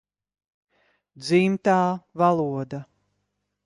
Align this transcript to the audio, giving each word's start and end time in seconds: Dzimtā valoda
Dzimtā 1.25 1.77
valoda 2.23 2.79